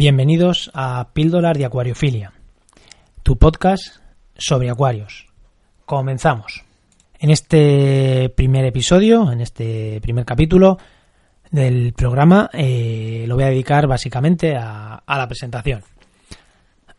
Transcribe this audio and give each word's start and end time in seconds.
Bienvenidos 0.00 0.70
a 0.74 1.08
Píldoras 1.12 1.58
de 1.58 1.64
Acuariofilia, 1.64 2.32
tu 3.24 3.36
podcast 3.36 3.96
sobre 4.36 4.70
acuarios. 4.70 5.26
Comenzamos. 5.86 6.62
En 7.18 7.30
este 7.30 8.28
primer 8.28 8.64
episodio, 8.64 9.32
en 9.32 9.40
este 9.40 10.00
primer 10.00 10.24
capítulo 10.24 10.78
del 11.50 11.94
programa, 11.94 12.48
eh, 12.52 13.24
lo 13.26 13.34
voy 13.34 13.42
a 13.42 13.48
dedicar 13.48 13.88
básicamente 13.88 14.54
a, 14.54 15.02
la 15.04 15.26
presentación. 15.26 15.82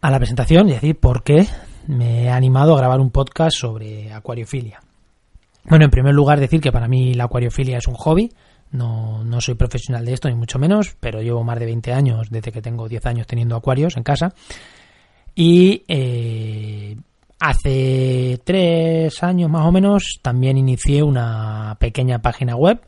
A 0.02 0.12
la 0.12 0.18
presentación 0.18 0.68
y 0.68 0.74
decir 0.74 1.00
por 1.00 1.24
qué 1.24 1.48
me 1.88 2.24
he 2.24 2.30
animado 2.30 2.74
a 2.74 2.80
grabar 2.80 3.00
un 3.00 3.12
podcast 3.12 3.56
sobre 3.58 4.12
acuariofilia. 4.12 4.82
Bueno, 5.64 5.86
en 5.86 5.92
primer 5.92 6.14
lugar 6.14 6.42
decir 6.42 6.60
que 6.60 6.74
para 6.74 6.90
mí 6.90 7.14
la 7.14 7.24
acuariofilia 7.24 7.78
es 7.78 7.88
un 7.88 7.96
hobby, 7.96 8.30
no, 8.72 9.24
no 9.24 9.42
soy 9.42 9.56
profesional 9.56 10.06
de 10.06 10.14
esto, 10.14 10.30
ni 10.30 10.36
mucho 10.36 10.60
menos, 10.60 10.96
pero 11.00 11.22
llevo 11.22 11.44
más 11.44 11.60
de 11.60 11.66
20 11.66 11.94
años, 11.94 12.30
desde 12.30 12.52
que 12.52 12.62
tengo 12.62 12.88
10 12.88 13.06
años 13.06 13.28
teniendo 13.28 13.56
acuarios 13.56 13.98
en 13.98 14.04
casa. 14.04 14.34
Y 15.36 15.84
eh, 15.88 16.96
hace 17.40 18.40
3 18.43 19.24
años 19.24 19.50
más 19.50 19.66
o 19.66 19.71
menos 19.71 20.20
también 20.21 20.57
inicié 20.57 21.02
una 21.04 21.78
pequeña 21.79 22.20
página 22.20 22.56
web 22.56 22.82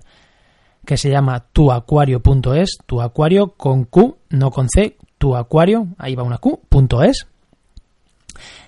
que 0.86 0.98
se 0.98 1.10
llama 1.10 1.46
tuacuario.es, 1.54 2.80
tu 2.86 3.02
acuario 3.02 3.50
con 3.50 3.86
Q, 3.86 4.18
no 4.30 4.52
con 4.52 4.68
C, 4.68 4.98
tu 5.18 5.36
acuario, 5.36 5.88
ahí 5.98 6.16
va 6.16 6.24
una 6.24 6.40
Q.es, 6.40 7.28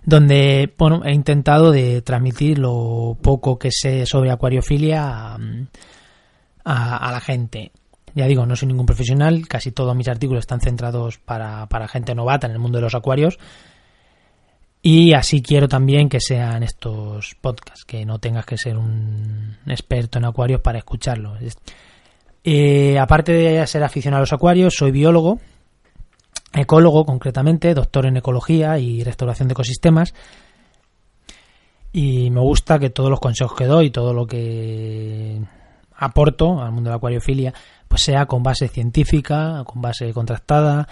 donde 0.06 0.72
bueno, 0.78 1.02
he 1.06 1.14
intentado 1.14 1.72
de 1.72 2.02
transmitir 2.02 2.60
lo 2.60 3.18
poco 3.22 3.58
que 3.58 3.70
sé 3.72 4.06
sobre 4.06 4.32
acuariofilia 4.32 5.38
a, 6.64 7.12
la 7.12 7.20
gente. 7.20 7.72
Ya 8.16 8.26
digo, 8.26 8.46
no 8.46 8.56
soy 8.56 8.68
ningún 8.68 8.86
profesional, 8.86 9.48
casi 9.48 9.72
todos 9.72 9.96
mis 9.96 10.08
artículos 10.08 10.42
están 10.42 10.62
centrados 10.62 11.18
para, 11.18 11.68
para 11.68 11.88
gente 11.88 12.14
novata 12.14 12.48
en 12.48 12.54
el 12.54 12.60
mundo 12.60 12.78
de 12.78 12.84
los 12.84 12.96
acuarios. 12.96 13.40
Y 14.86 15.14
así 15.14 15.42
quiero 15.42 15.70
también 15.70 16.10
que 16.10 16.20
sean 16.20 16.62
estos 16.62 17.36
podcasts, 17.40 17.86
que 17.86 18.06
no 18.06 18.20
tengas 18.20 18.46
que 18.46 18.58
ser 18.58 18.78
un 18.78 19.56
experto 19.66 20.20
en 20.20 20.26
acuarios 20.26 20.60
para 20.60 20.78
escucharlos. 20.78 21.40
Eh, 22.44 23.00
aparte 23.00 23.32
de 23.32 23.66
ser 23.66 23.82
aficionado 23.84 24.20
a 24.20 24.24
los 24.24 24.34
acuarios, 24.34 24.76
soy 24.76 24.92
biólogo, 24.92 25.40
ecólogo 26.54 27.06
concretamente, 27.06 27.74
doctor 27.74 28.06
en 28.06 28.18
ecología 28.18 28.78
y 28.78 29.04
restauración 29.04 29.48
de 29.48 29.54
ecosistemas. 29.54 30.14
Y 31.94 32.30
me 32.32 32.42
gusta 32.42 32.78
que 32.78 32.90
todos 32.90 33.10
los 33.10 33.22
consejos 33.22 33.58
que 33.58 33.66
doy, 33.66 33.90
todo 33.90 34.14
lo 34.14 34.28
que 34.28 35.40
aporto 36.04 36.62
al 36.62 36.72
mundo 36.72 36.90
de 36.90 36.92
la 36.92 36.98
acuariofilia, 36.98 37.54
pues 37.88 38.02
sea 38.02 38.26
con 38.26 38.44
base 38.44 38.68
científica, 38.68 39.64
con 39.66 39.82
base 39.82 40.14
contrastada. 40.14 40.88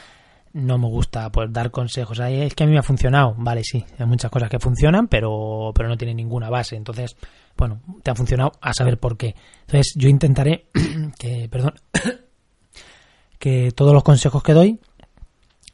No 0.53 0.77
me 0.77 0.87
gusta 0.87 1.31
pues 1.31 1.51
dar 1.51 1.71
consejos. 1.71 2.19
ahí 2.19 2.41
es 2.41 2.53
que 2.55 2.63
a 2.63 2.67
mí 2.67 2.73
me 2.73 2.79
ha 2.79 2.83
funcionado. 2.83 3.35
Vale, 3.37 3.63
sí, 3.63 3.85
hay 3.97 4.05
muchas 4.05 4.29
cosas 4.29 4.49
que 4.49 4.59
funcionan, 4.59 5.07
pero, 5.07 5.71
pero 5.73 5.87
no 5.87 5.95
tienen 5.97 6.17
ninguna 6.17 6.49
base. 6.49 6.75
Entonces, 6.75 7.15
bueno, 7.57 7.81
te 8.03 8.11
ha 8.11 8.15
funcionado 8.15 8.51
a 8.61 8.73
saber 8.73 8.99
por 8.99 9.17
qué. 9.17 9.35
Entonces, 9.61 9.93
yo 9.95 10.09
intentaré 10.09 10.67
que, 11.19 11.47
perdón, 11.49 11.73
que 13.39 13.71
todos 13.71 13.93
los 13.93 14.03
consejos 14.03 14.43
que 14.43 14.53
doy, 14.53 14.79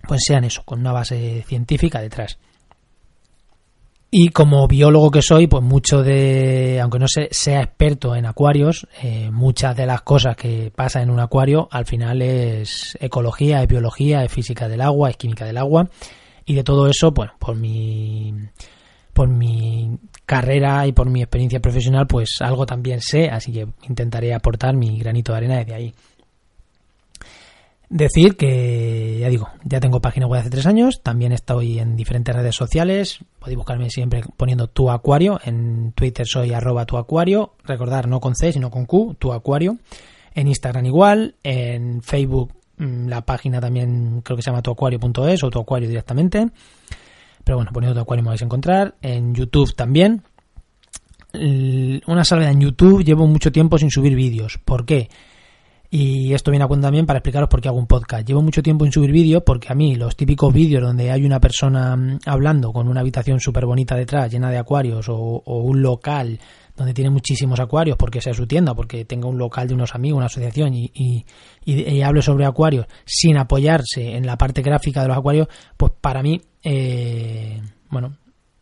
pues 0.07 0.21
sean 0.25 0.43
eso, 0.43 0.63
con 0.63 0.79
una 0.79 0.91
base 0.91 1.43
científica 1.47 1.99
detrás. 1.99 2.37
Y 4.19 4.29
como 4.29 4.67
biólogo 4.67 5.11
que 5.11 5.21
soy, 5.21 5.45
pues 5.45 5.63
mucho 5.63 6.01
de, 6.01 6.79
aunque 6.81 6.97
no 6.97 7.05
sea 7.07 7.61
experto 7.61 8.15
en 8.15 8.25
acuarios, 8.25 8.87
eh, 9.03 9.29
muchas 9.29 9.77
de 9.77 9.85
las 9.85 10.01
cosas 10.01 10.35
que 10.35 10.71
pasan 10.75 11.03
en 11.03 11.11
un 11.11 11.19
acuario 11.19 11.67
al 11.69 11.85
final 11.85 12.23
es 12.23 12.97
ecología, 12.99 13.61
es 13.61 13.67
biología, 13.67 14.23
es 14.23 14.31
física 14.31 14.67
del 14.67 14.81
agua, 14.81 15.11
es 15.11 15.17
química 15.17 15.45
del 15.45 15.59
agua. 15.59 15.87
Y 16.45 16.55
de 16.55 16.63
todo 16.63 16.87
eso, 16.87 17.11
bueno, 17.11 17.33
por 17.37 17.57
mi, 17.57 18.33
por 19.13 19.29
mi 19.29 19.99
carrera 20.25 20.87
y 20.87 20.93
por 20.93 21.07
mi 21.07 21.21
experiencia 21.21 21.59
profesional, 21.59 22.07
pues 22.07 22.37
algo 22.39 22.65
también 22.65 23.01
sé, 23.01 23.29
así 23.29 23.51
que 23.51 23.67
intentaré 23.87 24.33
aportar 24.33 24.75
mi 24.75 24.97
granito 24.97 25.31
de 25.31 25.37
arena 25.37 25.57
desde 25.57 25.75
ahí. 25.75 25.93
Decir 27.89 28.35
que, 28.35 29.17
ya 29.21 29.29
digo, 29.29 29.47
ya 29.63 29.79
tengo 29.79 30.01
página 30.01 30.27
web 30.27 30.41
hace 30.41 30.49
tres 30.49 30.65
años, 30.65 31.01
también 31.01 31.31
estoy 31.31 31.79
en 31.79 31.95
diferentes 31.95 32.35
redes 32.35 32.53
sociales, 32.53 33.19
podéis 33.39 33.57
buscarme 33.57 33.89
siempre 33.89 34.23
poniendo 34.35 34.67
tu 34.67 34.91
acuario, 34.91 35.39
en 35.45 35.93
Twitter 35.93 36.27
soy 36.27 36.51
arroba 36.51 36.85
tu 36.85 36.97
acuario, 36.97 37.53
recordar 37.63 38.09
no 38.09 38.19
con 38.19 38.35
C 38.35 38.51
sino 38.51 38.69
con 38.69 38.85
Q, 38.85 39.15
tu 39.17 39.31
acuario, 39.31 39.77
en 40.35 40.49
Instagram 40.49 40.85
igual, 40.85 41.35
en 41.43 42.01
Facebook 42.01 42.51
mm, 42.75 43.07
la 43.07 43.21
página 43.21 43.61
también 43.61 44.19
creo 44.21 44.35
que 44.35 44.43
se 44.43 44.49
llama 44.49 44.61
tuacuario.es 44.61 45.43
o 45.45 45.49
tu 45.49 45.59
acuario 45.59 45.87
directamente, 45.87 46.45
pero 47.45 47.55
bueno, 47.55 47.71
poniendo 47.71 47.95
tu 47.95 48.01
acuario 48.01 48.21
me 48.21 48.31
vais 48.31 48.41
a 48.41 48.45
encontrar, 48.45 48.95
en 49.01 49.33
YouTube 49.33 49.73
también, 49.73 50.23
una 51.33 52.25
salvedad 52.25 52.51
en 52.51 52.59
YouTube, 52.59 53.05
llevo 53.05 53.27
mucho 53.27 53.49
tiempo 53.49 53.77
sin 53.77 53.91
subir 53.91 54.13
vídeos, 54.13 54.59
¿por 54.65 54.85
qué? 54.85 55.07
Y 55.89 56.33
esto 56.33 56.51
viene 56.51 56.65
a 56.65 56.67
cuenta 56.67 56.87
también 56.87 57.05
para 57.05 57.19
explicaros 57.19 57.47
por 57.49 57.61
qué 57.61 57.69
hago 57.69 57.77
un 57.77 57.87
podcast. 57.87 58.27
Llevo 58.27 58.41
mucho 58.41 58.61
tiempo 58.61 58.85
en 58.85 58.91
subir 58.91 59.11
vídeos 59.11 59.43
porque 59.45 59.71
a 59.71 59.75
mí 59.75 59.95
los 59.95 60.15
típicos 60.15 60.53
vídeos 60.53 60.83
donde 60.83 61.11
hay 61.11 61.25
una 61.25 61.39
persona 61.39 61.95
mm, 61.95 62.19
hablando 62.25 62.73
con 62.73 62.87
una 62.89 62.99
habitación 62.99 63.39
súper 63.39 63.65
bonita 63.65 63.95
detrás, 63.95 64.31
llena 64.31 64.49
de 64.51 64.57
acuarios, 64.57 65.07
o, 65.09 65.41
un 65.45 65.81
local 65.81 66.39
donde 66.75 66.93
tiene 66.93 67.09
muchísimos 67.09 67.59
acuarios 67.59 67.97
porque 67.97 68.21
sea 68.21 68.33
su 68.33 68.45
tienda, 68.45 68.75
porque 68.75 69.05
tenga 69.05 69.27
un 69.27 69.37
local 69.37 69.67
de 69.67 69.73
unos 69.73 69.95
amigos, 69.95 70.17
una 70.17 70.25
asociación 70.27 70.73
y, 70.73 70.91
y, 70.93 71.25
y, 71.65 72.01
hable 72.01 72.21
sobre 72.21 72.45
acuarios 72.45 72.85
sin 73.05 73.37
apoyarse 73.37 74.15
en 74.15 74.25
la 74.25 74.37
parte 74.37 74.61
gráfica 74.61 75.01
de 75.01 75.07
los 75.07 75.17
acuarios, 75.17 75.47
pues 75.75 75.93
para 75.99 76.21
mí, 76.21 76.39
eh, 76.63 77.59
bueno, 77.89 78.17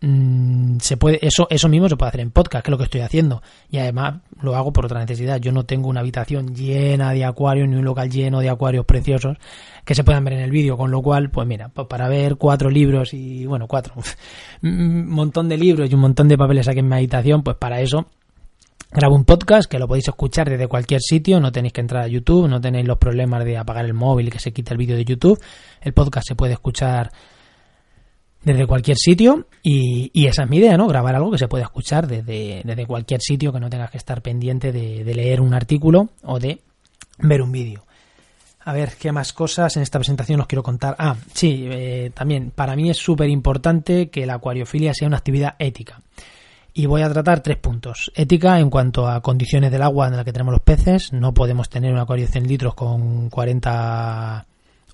Mm, 0.05 0.44
se 0.85 0.97
puede 0.97 1.19
eso 1.21 1.47
eso 1.49 1.67
mismo 1.67 1.89
se 1.89 1.97
puede 1.97 2.09
hacer 2.09 2.21
en 2.21 2.31
podcast 2.31 2.63
que 2.63 2.69
es 2.69 2.71
lo 2.71 2.77
que 2.77 2.83
estoy 2.85 3.01
haciendo. 3.01 3.41
Y 3.69 3.79
además 3.79 4.21
lo 4.39 4.55
hago 4.55 4.71
por 4.71 4.85
otra 4.85 4.99
necesidad. 4.99 5.39
Yo 5.39 5.51
no 5.51 5.65
tengo 5.65 5.89
una 5.89 6.01
habitación 6.01 6.55
llena 6.55 7.11
de 7.11 7.25
acuarios 7.25 7.67
ni 7.67 7.75
un 7.75 7.85
local 7.85 8.09
lleno 8.09 8.39
de 8.39 8.49
acuarios 8.49 8.85
preciosos 8.85 9.37
que 9.83 9.95
se 9.95 10.03
puedan 10.03 10.23
ver 10.23 10.33
en 10.33 10.41
el 10.41 10.51
vídeo. 10.51 10.77
Con 10.77 10.91
lo 10.91 11.01
cual 11.01 11.29
pues 11.31 11.47
mira 11.47 11.69
pues 11.69 11.87
para 11.87 12.07
ver 12.07 12.35
cuatro 12.37 12.69
libros 12.69 13.13
y 13.13 13.45
bueno 13.45 13.67
cuatro 13.67 13.95
un 14.63 15.09
montón 15.09 15.49
de 15.49 15.57
libros 15.57 15.89
y 15.89 15.95
un 15.95 16.01
montón 16.01 16.27
de 16.27 16.37
papeles 16.37 16.67
aquí 16.67 16.79
en 16.79 16.87
mi 16.87 16.95
habitación 16.95 17.41
pues 17.41 17.57
para 17.57 17.81
eso 17.81 18.05
grabo 18.91 19.15
un 19.15 19.25
podcast 19.25 19.69
que 19.69 19.79
lo 19.79 19.87
podéis 19.87 20.07
escuchar 20.07 20.49
desde 20.49 20.67
cualquier 20.67 21.01
sitio, 21.01 21.41
no 21.41 21.51
tenéis 21.51 21.73
que 21.73 21.81
entrar 21.81 22.03
a 22.03 22.07
YouTube, 22.07 22.47
no 22.47 22.61
tenéis 22.61 22.87
los 22.87 22.97
problemas 22.97 23.43
de 23.43 23.57
apagar 23.57 23.83
el 23.83 23.93
móvil 23.93 24.27
y 24.27 24.31
que 24.31 24.39
se 24.39 24.53
quite 24.53 24.73
el 24.73 24.77
vídeo 24.77 24.95
de 24.95 25.03
YouTube. 25.03 25.37
El 25.81 25.93
podcast 25.93 26.27
se 26.27 26.35
puede 26.35 26.53
escuchar 26.53 27.11
desde 28.45 28.67
cualquier 28.67 28.97
sitio 28.97 29.47
y, 29.63 30.27
esa 30.27 30.43
es 30.43 30.49
mi 30.49 30.57
idea, 30.57 30.77
¿no? 30.77 30.87
Grabar 30.87 31.15
algo 31.15 31.31
que 31.31 31.39
se 31.39 31.47
pueda 31.47 31.63
escuchar 31.65 32.07
desde, 32.07 32.61
desde 32.63 32.85
cualquier 32.85 33.19
sitio, 33.19 33.51
que 33.51 33.59
no 33.59 33.69
tengas 33.69 33.89
que 33.89 33.97
estar 33.97 34.21
pendiente 34.21 34.71
de, 34.71 35.03
leer 35.03 35.41
un 35.41 35.53
artículo 35.53 36.09
o 36.23 36.39
de 36.39 36.61
ver 37.17 37.41
un 37.41 37.51
vídeo. 37.51 37.83
A 38.63 38.73
ver, 38.73 38.93
¿qué 38.99 39.11
más 39.11 39.33
cosas 39.33 39.75
en 39.75 39.83
esta 39.83 39.99
presentación 39.99 40.39
os 40.39 40.47
quiero 40.47 40.63
contar? 40.63 40.95
Ah, 40.97 41.15
sí, 41.33 41.67
eh, 41.69 42.11
también 42.13 42.51
para 42.51 42.75
mí 42.75 42.89
es 42.89 42.97
súper 42.97 43.29
importante 43.29 44.09
que 44.09 44.25
la 44.25 44.35
acuariofilia 44.35 44.93
sea 44.93 45.07
una 45.07 45.17
actividad 45.17 45.55
ética. 45.59 46.01
Y 46.73 46.87
voy 46.87 47.01
a 47.01 47.09
tratar 47.09 47.41
tres 47.41 47.57
puntos. 47.57 48.11
Ética 48.15 48.59
en 48.59 48.69
cuanto 48.69 49.07
a 49.07 49.21
condiciones 49.21 49.71
del 49.71 49.81
agua 49.81 50.07
en 50.07 50.17
la 50.17 50.25
que 50.25 50.33
tenemos 50.33 50.51
los 50.51 50.61
peces. 50.61 51.13
No 51.13 51.33
podemos 51.33 51.69
tener 51.69 51.93
un 51.93 51.99
acuario 51.99 52.25
de 52.25 52.31
100 52.31 52.47
litros 52.47 52.75
con 52.75 53.29
40, 53.29 54.45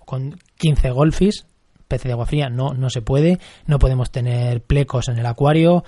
con 0.06 0.38
15 0.58 0.92
golfis 0.92 1.46
pez 1.92 2.04
de 2.04 2.14
agua 2.14 2.26
fría, 2.26 2.50
no, 2.50 2.74
no 2.74 2.90
se 2.90 3.02
puede, 3.02 3.38
no 3.66 3.78
podemos 3.78 4.12
tener 4.12 4.62
plecos 4.62 5.10
en 5.10 5.20
el 5.20 5.26
acuario, 5.26 5.84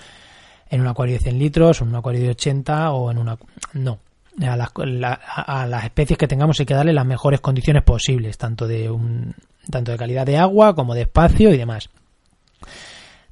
en 0.70 0.82
un 0.82 0.88
acuario 0.88 1.16
de 1.16 1.20
100 1.20 1.40
litros, 1.40 1.82
en 1.82 1.88
un 1.88 1.96
acuario 1.96 2.22
de 2.22 2.30
80 2.32 2.92
o 2.92 3.10
en 3.10 3.18
una... 3.18 3.38
No, 3.74 4.00
a 4.42 4.58
las, 4.58 4.70
a 4.76 5.66
las, 5.66 5.84
especies 5.86 6.18
que 6.18 6.28
tengamos 6.28 6.60
hay 6.60 6.66
que 6.66 6.74
darle 6.74 6.92
las 6.92 7.06
mejores 7.06 7.40
condiciones 7.40 7.84
posibles, 7.84 8.38
tanto 8.38 8.68
de, 8.68 8.90
un, 8.90 9.34
tanto 9.70 9.92
de 9.92 9.98
calidad 9.98 10.26
de 10.26 10.38
agua 10.38 10.76
como 10.76 10.94
de 10.94 11.04
espacio 11.04 11.54
y 11.54 11.58
demás. 11.58 11.90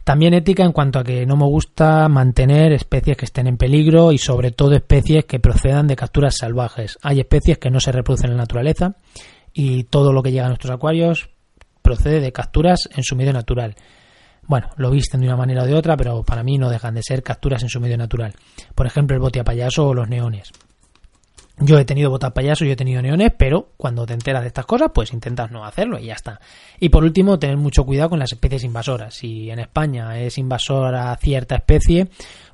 También 0.05 0.33
ética 0.33 0.63
en 0.63 0.71
cuanto 0.71 0.99
a 0.99 1.03
que 1.03 1.25
no 1.25 1.35
me 1.35 1.45
gusta 1.45 2.07
mantener 2.07 2.71
especies 2.71 3.17
que 3.17 3.25
estén 3.25 3.47
en 3.47 3.57
peligro 3.57 4.13
y 4.13 4.17
sobre 4.17 4.51
todo 4.51 4.73
especies 4.73 5.25
que 5.25 5.39
procedan 5.39 5.87
de 5.87 5.97
capturas 5.97 6.37
salvajes. 6.37 6.97
Hay 7.01 7.19
especies 7.19 7.57
que 7.57 7.69
no 7.69 7.81
se 7.81 7.91
reproducen 7.91 8.31
en 8.31 8.37
la 8.37 8.43
naturaleza 8.43 8.95
y 9.53 9.83
todo 9.83 10.13
lo 10.13 10.23
que 10.23 10.31
llega 10.31 10.45
a 10.45 10.49
nuestros 10.49 10.73
acuarios 10.73 11.30
procede 11.91 12.21
de 12.21 12.31
capturas 12.31 12.87
en 12.95 13.03
su 13.03 13.17
medio 13.17 13.33
natural. 13.33 13.75
Bueno, 14.47 14.69
lo 14.77 14.89
visten 14.89 15.19
de 15.19 15.27
una 15.27 15.35
manera 15.35 15.63
o 15.63 15.65
de 15.65 15.73
otra, 15.73 15.97
pero 15.97 16.23
para 16.23 16.41
mí 16.41 16.57
no 16.57 16.69
dejan 16.69 16.95
de 16.95 17.03
ser 17.03 17.21
capturas 17.21 17.63
en 17.63 17.69
su 17.69 17.81
medio 17.81 17.97
natural. 17.97 18.33
Por 18.73 18.87
ejemplo, 18.87 19.13
el 19.13 19.21
bote 19.21 19.41
a 19.41 19.43
payaso 19.43 19.87
o 19.87 19.93
los 19.93 20.07
neones. 20.07 20.51
Yo 21.59 21.77
he 21.77 21.83
tenido 21.83 22.09
botas 22.09 22.31
payaso, 22.31 22.63
yo 22.63 22.71
he 22.71 22.75
tenido 22.77 23.01
neones, 23.01 23.33
pero 23.37 23.73
cuando 23.75 24.05
te 24.05 24.13
enteras 24.13 24.41
de 24.41 24.47
estas 24.47 24.65
cosas, 24.65 24.91
pues 24.93 25.11
intentas 25.11 25.51
no 25.51 25.65
hacerlo 25.65 25.99
y 25.99 26.05
ya 26.05 26.13
está. 26.13 26.39
Y 26.79 26.87
por 26.87 27.03
último, 27.03 27.37
tener 27.37 27.57
mucho 27.57 27.83
cuidado 27.83 28.11
con 28.11 28.19
las 28.19 28.31
especies 28.31 28.63
invasoras. 28.63 29.13
Si 29.13 29.51
en 29.51 29.59
España 29.59 30.17
es 30.17 30.37
invasora 30.37 31.13
cierta 31.17 31.55
especie, 31.55 32.07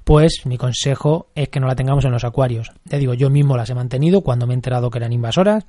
pues 0.08 0.46
mi 0.46 0.58
consejo 0.58 1.28
es 1.36 1.50
que 1.50 1.60
no 1.60 1.68
la 1.68 1.76
tengamos 1.76 2.06
en 2.06 2.14
los 2.14 2.24
acuarios. 2.24 2.72
Te 2.88 2.98
digo, 2.98 3.14
yo 3.14 3.30
mismo 3.30 3.58
las 3.58 3.70
he 3.70 3.76
mantenido 3.76 4.22
cuando 4.22 4.48
me 4.48 4.54
he 4.54 4.56
enterado 4.56 4.90
que 4.90 5.00
eran 5.00 5.12
invasoras, 5.12 5.66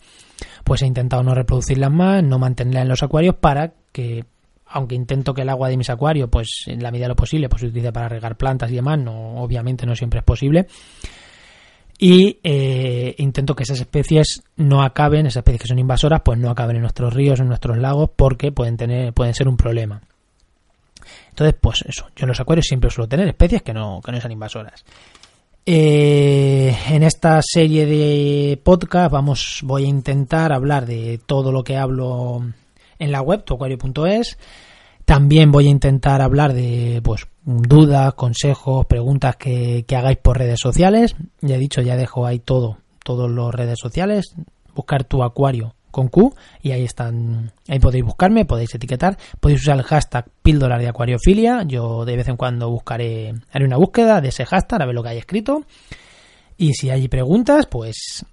pues 0.62 0.81
he 0.82 0.87
intentado 0.87 1.25
no 1.25 1.35
reproducirlas 1.35 1.90
más, 1.90 2.23
no 2.23 2.38
mantenerlas 2.38 2.85
en 2.85 2.88
los 2.88 3.02
acuarios 3.02 3.35
para 3.35 3.73
que 3.90 4.26
aunque 4.69 4.94
intento 4.94 5.35
que 5.35 5.43
el 5.43 5.49
agua 5.49 5.69
de 5.69 5.76
mis 5.76 5.90
acuarios, 5.90 6.29
pues 6.31 6.62
en 6.67 6.85
la 6.85 6.93
medida 6.93 7.06
de 7.06 7.08
lo 7.08 7.17
posible, 7.17 7.49
pues 7.49 7.62
se 7.62 7.67
utilice 7.67 7.90
para 7.90 8.08
regar 8.08 8.37
plantas 8.37 8.70
y 8.70 8.76
demás, 8.76 9.00
no, 9.00 9.43
obviamente 9.43 9.87
no 9.87 9.96
siempre 9.96 10.20
es 10.20 10.25
posible 10.25 10.69
y 11.99 12.38
eh, 12.44 13.17
intento 13.19 13.56
que 13.56 13.64
esas 13.64 13.81
especies 13.81 14.44
no 14.55 14.84
acaben, 14.84 15.26
esas 15.26 15.38
especies 15.38 15.62
que 15.62 15.69
son 15.69 15.81
invasoras, 15.81 16.20
pues 16.25 16.38
no 16.38 16.49
acaben 16.49 16.76
en 16.76 16.82
nuestros 16.82 17.12
ríos, 17.12 17.41
en 17.41 17.49
nuestros 17.49 17.76
lagos, 17.76 18.08
porque 18.14 18.52
pueden 18.52 18.76
tener, 18.76 19.12
pueden 19.12 19.34
ser 19.34 19.49
un 19.49 19.56
problema. 19.56 20.00
Entonces, 21.38 21.61
pues 21.61 21.85
eso, 21.87 22.08
yo 22.17 22.25
en 22.25 22.29
los 22.31 22.40
acuarios 22.40 22.67
siempre 22.67 22.90
suelo 22.90 23.08
tener 23.08 23.29
especies 23.29 23.62
que 23.62 23.73
no, 23.73 24.00
que 24.05 24.11
no 24.11 24.20
sean 24.20 24.32
invasoras. 24.32 24.85
Eh, 25.64 26.76
en 26.88 27.05
esta 27.05 27.40
serie 27.43 27.87
de 27.87 28.61
podcast 28.61 29.12
vamos, 29.12 29.61
voy 29.62 29.85
a 29.85 29.87
intentar 29.88 30.52
hablar 30.52 30.85
de 30.85 31.20
todo 31.25 31.52
lo 31.52 31.62
que 31.62 31.76
hablo 31.76 32.43
en 32.99 33.12
la 33.12 33.23
web, 33.23 33.44
tuacuario.es, 33.44 34.37
también 35.05 35.52
voy 35.52 35.69
a 35.69 35.70
intentar 35.70 36.23
hablar 36.23 36.55
de 36.55 37.00
pues 37.05 37.29
dudas, 37.44 38.14
consejos, 38.14 38.87
preguntas 38.87 39.37
que, 39.37 39.84
hagáis 39.96 40.19
por 40.19 40.38
redes 40.38 40.58
sociales. 40.61 41.14
Ya 41.41 41.55
he 41.55 41.58
dicho, 41.58 41.82
ya 41.82 41.94
dejo 41.94 42.26
ahí 42.26 42.41
todo, 42.41 42.79
todas 43.05 43.31
las 43.31 43.55
redes 43.55 43.79
sociales. 43.81 44.34
Buscar 44.75 45.05
tu 45.05 45.23
acuario 45.23 45.76
con 45.99 46.09
Q 46.09 46.33
y 46.62 46.71
ahí 46.71 46.85
están, 46.85 47.50
ahí 47.67 47.81
podéis 47.81 48.05
buscarme, 48.05 48.45
podéis 48.45 48.73
etiquetar, 48.73 49.19
podéis 49.41 49.62
usar 49.62 49.77
el 49.77 49.83
hashtag 49.83 50.27
píldora 50.43 50.79
de 50.79 50.87
acuariofilia. 50.87 51.65
Yo 51.65 52.05
de 52.05 52.17
vez 52.17 52.29
en 52.29 52.37
cuando 52.37 52.71
buscaré, 52.71 53.35
haré 53.50 53.65
una 53.65 53.77
búsqueda 53.77 54.21
de 54.21 54.29
ese 54.29 54.47
hashtag 54.47 54.81
a 54.81 54.87
ver 54.87 54.95
lo 54.95 55.03
que 55.03 55.09
hay 55.09 55.19
escrito. 55.19 55.65
Y 56.56 56.75
si 56.75 56.91
hay 56.91 57.09
preguntas, 57.09 57.67
pues 57.67 58.25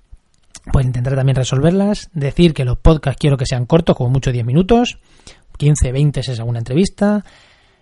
pues 0.71 0.85
intentar 0.85 1.15
también 1.15 1.35
resolverlas. 1.35 2.09
Decir 2.13 2.53
que 2.53 2.65
los 2.65 2.77
podcasts 2.77 3.19
quiero 3.19 3.37
que 3.37 3.45
sean 3.45 3.65
cortos, 3.65 3.95
como 3.95 4.11
mucho 4.11 4.31
10 4.31 4.45
minutos. 4.45 4.99
15, 5.57 5.91
20 5.91 6.19
es 6.19 6.39
alguna 6.39 6.59
entrevista. 6.59 7.23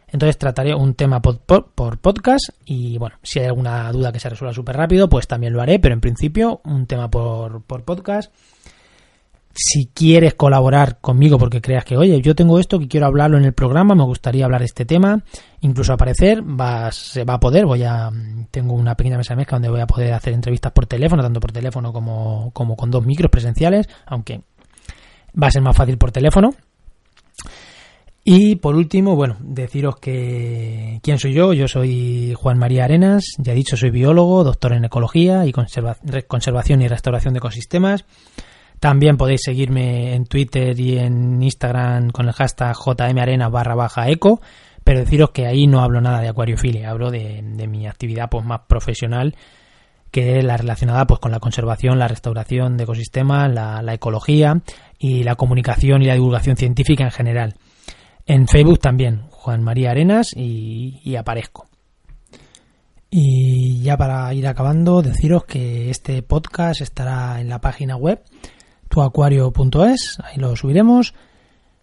Entonces 0.07 0.37
trataré 0.37 0.75
un 0.75 0.93
tema 0.93 1.21
por, 1.21 1.39
podcast 1.39 2.49
y 2.65 2.99
bueno, 2.99 3.15
si 3.23 3.39
hay 3.39 3.47
alguna 3.47 3.91
duda 3.91 4.11
que 4.11 4.19
se 4.19 4.29
resuelva 4.29 4.53
súper 4.53 4.77
rápido, 4.77 5.09
pues 5.09 5.27
también 5.27 5.53
lo 5.53 5.61
haré, 5.61 5.79
pero 5.79 5.95
en 5.95 6.01
principio 6.01 6.61
un 6.65 6.85
tema 6.85 7.09
por, 7.09 7.63
por 7.63 7.83
podcast. 7.83 8.31
Si 9.55 9.87
quieres 9.93 10.33
colaborar 10.33 10.99
conmigo 10.99 11.37
porque 11.37 11.61
creas 11.61 11.85
que, 11.85 11.95
oye, 11.95 12.19
yo 12.21 12.33
tengo 12.33 12.59
esto 12.59 12.79
que 12.79 12.87
quiero 12.87 13.05
hablarlo 13.05 13.37
en 13.37 13.45
el 13.45 13.53
programa, 13.53 13.93
me 13.93 14.03
gustaría 14.03 14.45
hablar 14.45 14.63
este 14.63 14.83
tema, 14.83 15.23
incluso 15.61 15.93
aparecer, 15.93 16.41
va, 16.41 16.91
se 16.91 17.23
va 17.23 17.35
a 17.35 17.39
poder, 17.39 17.67
voy 17.67 17.83
a, 17.83 18.09
tengo 18.49 18.73
una 18.73 18.95
pequeña 18.95 19.17
mesa 19.17 19.35
mezcla 19.35 19.57
donde 19.57 19.69
voy 19.69 19.81
a 19.81 19.87
poder 19.87 20.13
hacer 20.13 20.33
entrevistas 20.33 20.71
por 20.71 20.87
teléfono, 20.87 21.21
tanto 21.21 21.39
por 21.39 21.51
teléfono 21.51 21.93
como, 21.93 22.49
como 22.51 22.75
con 22.75 22.89
dos 22.89 23.05
micros 23.05 23.29
presenciales, 23.29 23.87
aunque 24.07 24.41
va 25.41 25.47
a 25.47 25.51
ser 25.51 25.61
más 25.61 25.75
fácil 25.75 25.97
por 25.99 26.11
teléfono. 26.11 26.49
Y 28.25 28.55
por 28.55 28.75
último, 28.75 29.15
bueno, 29.15 29.35
deciros 29.41 29.97
que 29.97 30.99
quién 31.03 31.19
soy 31.19 31.33
yo. 31.33 31.51
Yo 31.51 31.67
soy 31.67 32.33
Juan 32.35 32.57
María 32.57 32.85
Arenas, 32.85 33.25
ya 33.37 33.51
he 33.51 33.55
dicho, 33.55 33.75
soy 33.75 33.89
biólogo, 33.91 34.45
doctor 34.45 34.73
en 34.73 34.85
ecología 34.85 35.45
y 35.45 35.51
conservación 35.51 36.81
y 36.81 36.87
restauración 36.87 37.33
de 37.33 37.39
ecosistemas. 37.39 38.05
También 38.83 39.15
podéis 39.15 39.43
seguirme 39.45 40.13
en 40.13 40.25
Twitter 40.25 40.77
y 40.77 40.97
en 40.97 41.41
Instagram 41.41 42.09
con 42.09 42.27
el 42.27 42.33
hashtag 42.33 42.75
jmarena 42.75 43.47
barra 43.47 43.75
baja 43.75 44.09
eco, 44.09 44.41
pero 44.83 44.99
deciros 44.99 45.29
que 45.29 45.47
ahí 45.47 45.67
no 45.67 45.79
hablo 45.79 46.01
nada 46.01 46.19
de 46.19 46.27
acuariofilia, 46.27 46.89
hablo 46.89 47.09
de, 47.09 47.41
mi 47.65 47.87
actividad 47.87 48.29
pues 48.29 48.43
más 48.45 48.63
profesional 48.67 49.37
que 50.11 50.37
es 50.37 50.43
la 50.43 50.57
relacionada 50.57 51.07
pues 51.07 51.21
con 51.21 51.31
la 51.31 51.39
conservación, 51.39 51.97
la 51.97 52.09
restauración 52.09 52.75
de 52.75 52.83
ecosistemas, 52.83 53.49
la, 53.53 53.81
la 53.81 53.93
ecología 53.93 54.61
y 54.99 55.23
la 55.23 55.35
comunicación 55.35 56.01
y 56.01 56.07
la 56.07 56.15
divulgación 56.15 56.57
científica 56.57 57.05
en 57.05 57.11
general. 57.11 57.55
En 58.25 58.49
Facebook 58.49 58.79
también, 58.79 59.27
Juan 59.29 59.63
María 59.63 59.91
Arenas 59.91 60.31
y, 60.35 61.15
aparezco. 61.15 61.69
Y 63.09 63.81
ya 63.81 63.95
para 63.95 64.33
ir 64.33 64.45
acabando, 64.45 65.01
deciros 65.01 65.45
que 65.45 65.89
este 65.89 66.21
podcast 66.21 66.81
estará 66.81 67.39
en 67.39 67.47
la 67.47 67.61
página 67.61 67.95
web 67.95 68.21
tuacuario.es, 68.93 70.19
ahí 70.23 70.37
lo 70.37 70.55
subiremos 70.55 71.15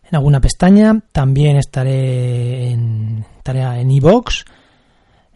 en 0.08 0.14
alguna 0.14 0.40
pestaña. 0.40 1.02
También 1.10 1.56
estaré 1.56 2.70
en 2.70 3.24
tarea 3.42 3.80
en 3.80 3.90
iBox, 3.90 4.44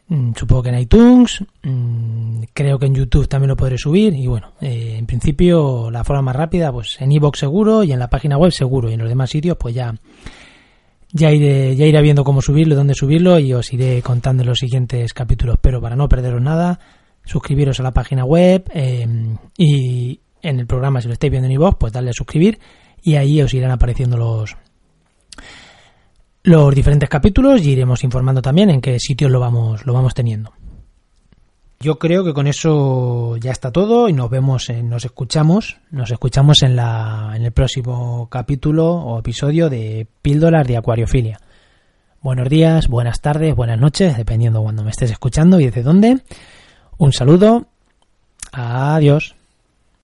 mm, 0.06 0.34
supongo 0.36 0.62
que 0.62 0.68
en 0.68 0.78
iTunes, 0.78 1.44
mm, 1.64 2.42
creo 2.52 2.78
que 2.78 2.86
en 2.86 2.94
YouTube 2.94 3.26
también 3.26 3.48
lo 3.48 3.56
podré 3.56 3.76
subir. 3.76 4.14
Y 4.14 4.28
bueno, 4.28 4.52
eh, 4.60 4.94
en 4.96 5.06
principio 5.06 5.90
la 5.90 6.04
forma 6.04 6.22
más 6.22 6.36
rápida, 6.36 6.70
pues 6.70 7.00
en 7.00 7.10
iBox 7.10 7.40
seguro 7.40 7.82
y 7.82 7.90
en 7.90 7.98
la 7.98 8.08
página 8.08 8.38
web 8.38 8.52
seguro. 8.52 8.88
Y 8.88 8.92
en 8.92 9.00
los 9.00 9.08
demás 9.08 9.30
sitios, 9.30 9.56
pues 9.58 9.74
ya 9.74 9.96
ya 11.10 11.32
iré, 11.32 11.74
ya 11.74 11.86
iré 11.86 12.02
viendo 12.02 12.22
cómo 12.22 12.40
subirlo, 12.40 12.76
dónde 12.76 12.94
subirlo 12.94 13.40
y 13.40 13.52
os 13.52 13.72
iré 13.72 14.00
contando 14.00 14.44
en 14.44 14.48
los 14.48 14.60
siguientes 14.60 15.12
capítulos. 15.12 15.58
Pero 15.60 15.80
para 15.80 15.96
no 15.96 16.08
perderos 16.08 16.40
nada, 16.40 16.78
suscribiros 17.24 17.80
a 17.80 17.82
la 17.82 17.92
página 17.92 18.24
web 18.24 18.70
eh, 18.72 19.06
y 19.56 19.83
si 21.00 21.08
lo 21.08 21.14
estáis 21.14 21.30
viendo 21.30 21.46
en 21.46 21.52
iVoox, 21.52 21.76
pues 21.78 21.92
darle 21.92 22.10
a 22.10 22.14
suscribir 22.14 22.58
y 23.02 23.16
ahí 23.16 23.40
os 23.42 23.52
irán 23.54 23.70
apareciendo 23.70 24.16
los 24.16 24.56
los 26.42 26.74
diferentes 26.74 27.08
capítulos 27.08 27.62
y 27.62 27.70
iremos 27.70 28.04
informando 28.04 28.42
también 28.42 28.68
en 28.68 28.80
qué 28.80 28.98
sitios 29.00 29.30
lo 29.30 29.40
vamos, 29.40 29.86
lo 29.86 29.94
vamos 29.94 30.12
teniendo. 30.14 30.52
Yo 31.80 31.98
creo 31.98 32.24
que 32.24 32.32
con 32.32 32.46
eso 32.46 33.36
ya 33.36 33.50
está 33.50 33.72
todo 33.72 34.08
y 34.08 34.12
nos 34.12 34.30
vemos, 34.30 34.70
nos 34.82 35.04
escuchamos, 35.04 35.78
nos 35.90 36.10
escuchamos 36.10 36.62
en, 36.62 36.76
la, 36.76 37.32
en 37.34 37.44
el 37.44 37.52
próximo 37.52 38.28
capítulo 38.30 38.94
o 38.94 39.18
episodio 39.18 39.68
de 39.68 40.06
Píldoras 40.22 40.66
de 40.66 40.76
Acuariofilia. 40.76 41.40
Buenos 42.22 42.48
días, 42.48 42.88
buenas 42.88 43.20
tardes, 43.20 43.54
buenas 43.54 43.78
noches, 43.78 44.16
dependiendo 44.16 44.62
cuando 44.62 44.82
me 44.82 44.90
estés 44.90 45.10
escuchando 45.10 45.60
y 45.60 45.66
desde 45.66 45.82
dónde. 45.82 46.22
Un 46.96 47.12
saludo. 47.12 47.66
Adiós. 48.52 49.34